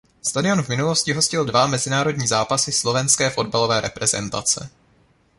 Stadion 0.27 0.57
v 0.65 0.69
minulosti 0.73 1.13
hostil 1.13 1.45
dva 1.45 1.67
mezinárodní 1.69 2.25
zápasy 2.27 2.71
slovenské 2.73 3.29
fotbalové 3.29 3.81
reprezentace. 3.81 4.69